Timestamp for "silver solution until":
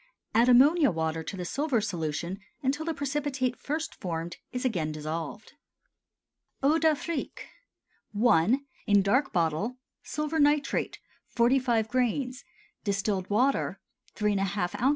1.45-2.85